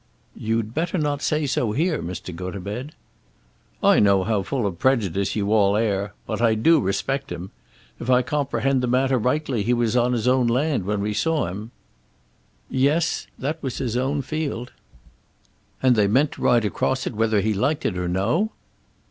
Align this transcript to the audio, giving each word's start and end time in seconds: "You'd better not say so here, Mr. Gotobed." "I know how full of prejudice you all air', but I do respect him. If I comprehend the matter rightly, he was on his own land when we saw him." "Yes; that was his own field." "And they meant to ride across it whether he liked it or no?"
"You'd 0.35 0.73
better 0.73 0.97
not 0.97 1.21
say 1.21 1.45
so 1.45 1.73
here, 1.73 2.01
Mr. 2.01 2.35
Gotobed." 2.35 2.93
"I 3.83 3.99
know 3.99 4.23
how 4.23 4.41
full 4.41 4.65
of 4.65 4.79
prejudice 4.79 5.35
you 5.35 5.53
all 5.53 5.77
air', 5.77 6.13
but 6.25 6.41
I 6.41 6.55
do 6.55 6.79
respect 6.79 7.31
him. 7.31 7.51
If 7.99 8.09
I 8.09 8.23
comprehend 8.23 8.81
the 8.81 8.87
matter 8.87 9.19
rightly, 9.19 9.61
he 9.61 9.75
was 9.75 9.95
on 9.95 10.13
his 10.13 10.27
own 10.27 10.47
land 10.47 10.85
when 10.85 11.01
we 11.01 11.13
saw 11.13 11.45
him." 11.45 11.69
"Yes; 12.67 13.27
that 13.37 13.61
was 13.61 13.77
his 13.77 13.95
own 13.95 14.23
field." 14.23 14.71
"And 15.83 15.95
they 15.95 16.07
meant 16.07 16.31
to 16.31 16.41
ride 16.41 16.65
across 16.65 17.05
it 17.05 17.13
whether 17.13 17.39
he 17.41 17.53
liked 17.53 17.85
it 17.85 17.95
or 17.95 18.07
no?" 18.07 18.49